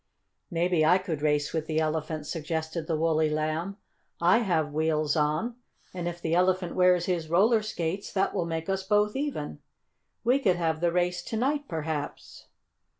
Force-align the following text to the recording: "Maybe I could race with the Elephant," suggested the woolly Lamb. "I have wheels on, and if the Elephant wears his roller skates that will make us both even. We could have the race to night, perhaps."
"Maybe 0.49 0.83
I 0.83 0.97
could 0.97 1.21
race 1.21 1.53
with 1.53 1.67
the 1.67 1.79
Elephant," 1.79 2.25
suggested 2.25 2.87
the 2.87 2.97
woolly 2.97 3.29
Lamb. 3.29 3.77
"I 4.19 4.39
have 4.39 4.73
wheels 4.73 5.15
on, 5.15 5.57
and 5.93 6.07
if 6.07 6.19
the 6.19 6.33
Elephant 6.33 6.73
wears 6.73 7.05
his 7.05 7.29
roller 7.29 7.61
skates 7.61 8.11
that 8.13 8.33
will 8.33 8.47
make 8.47 8.67
us 8.67 8.81
both 8.81 9.15
even. 9.15 9.59
We 10.23 10.39
could 10.39 10.55
have 10.55 10.81
the 10.81 10.91
race 10.91 11.21
to 11.25 11.37
night, 11.37 11.67
perhaps." 11.67 12.47